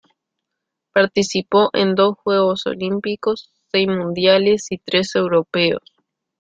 [0.93, 5.83] Participó en dos Juegos Olímpicos, seis Mundiales y tres Europeos.